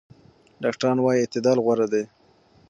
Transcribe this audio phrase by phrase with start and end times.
[0.63, 2.03] ډاکټران وايي اعتدال غوره دی.